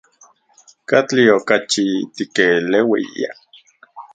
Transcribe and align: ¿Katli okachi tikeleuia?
¿Katli 0.89 1.23
okachi 1.37 1.85
tikeleuia? 2.15 3.31